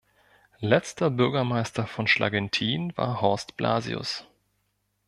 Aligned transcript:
Letzter 0.61 1.11
Bürgermeister 1.11 1.85
von 1.85 2.07
Schlagenthin 2.07 2.91
war 2.97 3.21
Horst 3.21 3.55
Blasius. 3.55 4.25